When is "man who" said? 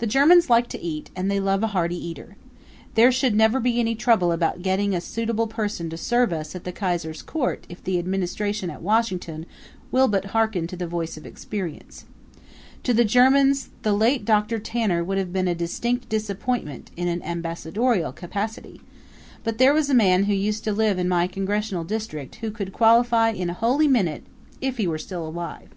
19.94-20.34